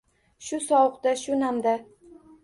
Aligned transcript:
Shu 0.45 0.59
sovukda, 0.67 1.13
shu 1.23 1.37
namda? 1.41 1.75